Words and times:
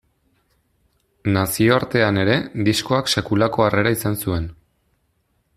Nazioartean 1.35 2.19
ere, 2.23 2.39
diskoak 2.71 3.15
sekulako 3.17 3.67
harrera 3.69 3.97
izan 4.01 4.21
zuen. 4.25 4.53